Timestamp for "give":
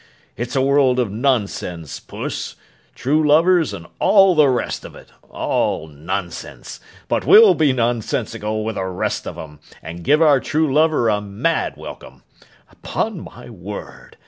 10.03-10.19